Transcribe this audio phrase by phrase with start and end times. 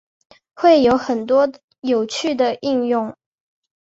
[0.55, 1.47] 会有很多
[1.81, 3.15] 有趣的应用